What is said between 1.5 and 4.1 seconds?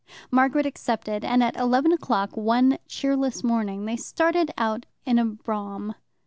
eleven o'clock one cheerless morning they